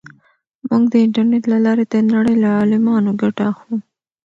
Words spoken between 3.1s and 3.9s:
ګټه اخلو.